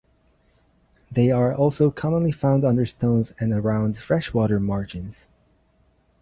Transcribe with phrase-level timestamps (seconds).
[1.11, 5.27] They are also commonly found under stones, and around freshwater margins.